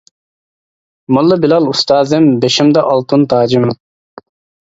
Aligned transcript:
موللا 1.17 1.35
بىلال 1.43 1.67
ئۇستازىم، 1.73 2.25
بېشىمدا 2.45 2.85
ئالتۇن 2.93 3.27
تاجىم. 3.35 3.67